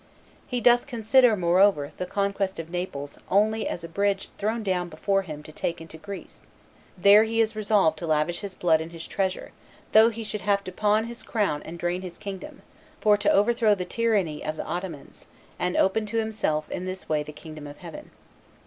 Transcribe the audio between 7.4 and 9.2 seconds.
resolved to lavish his blood and his